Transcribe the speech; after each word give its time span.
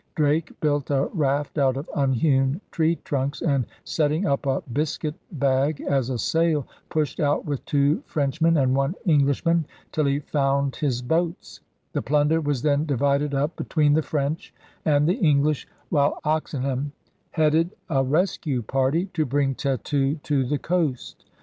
Drake 0.15 0.51
built 0.61 0.89
a 0.89 1.11
raft 1.13 1.59
out 1.59 1.77
of 1.77 1.87
unhewn 1.95 2.59
tree 2.71 2.95
trunks 3.03 3.39
and, 3.39 3.67
setting 3.83 4.25
up 4.25 4.47
a 4.47 4.63
biscuit 4.73 5.13
bag 5.31 5.79
as 5.79 6.09
a 6.09 6.17
sail, 6.17 6.65
pushed 6.89 7.19
out 7.19 7.45
with 7.45 7.63
two 7.65 8.01
French 8.07 8.41
men 8.41 8.57
and 8.57 8.75
one 8.75 8.95
Englishman 9.05 9.67
till 9.91 10.05
he 10.05 10.17
found 10.19 10.75
his 10.77 11.03
boats. 11.03 11.59
The 11.93 12.01
plunder 12.01 12.41
was 12.41 12.63
then 12.63 12.87
divided 12.87 13.35
up 13.35 13.55
between 13.55 13.93
the 13.93 14.01
French 14.01 14.51
and 14.85 15.07
the 15.07 15.13
English, 15.19 15.67
while 15.89 16.19
Oxenham 16.25 16.93
headed 17.29 17.69
114 17.85 17.85
ELIZABETHAN 17.89 18.05
SEA 18.07 18.07
DOGS 18.07 18.09
a 18.09 18.11
rescue 18.11 18.61
party 18.63 19.05
to 19.13 19.25
bring 19.27 19.53
Tetu 19.53 20.15
to 20.23 20.43
the 20.47 20.57
coast. 20.57 21.25